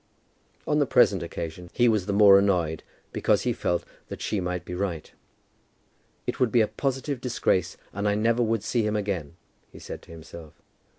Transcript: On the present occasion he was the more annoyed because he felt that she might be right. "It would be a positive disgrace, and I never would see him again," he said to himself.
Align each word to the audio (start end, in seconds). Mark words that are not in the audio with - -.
On 0.65 0.79
the 0.79 0.87
present 0.87 1.21
occasion 1.21 1.69
he 1.73 1.87
was 1.87 2.07
the 2.07 2.11
more 2.11 2.39
annoyed 2.39 2.81
because 3.13 3.43
he 3.43 3.53
felt 3.53 3.83
that 4.07 4.19
she 4.19 4.39
might 4.39 4.65
be 4.65 4.73
right. 4.73 5.11
"It 6.25 6.39
would 6.39 6.51
be 6.51 6.61
a 6.61 6.67
positive 6.67 7.21
disgrace, 7.21 7.77
and 7.93 8.07
I 8.07 8.15
never 8.15 8.41
would 8.41 8.63
see 8.63 8.81
him 8.81 8.95
again," 8.95 9.35
he 9.71 9.77
said 9.77 10.01
to 10.01 10.11
himself. 10.11 10.59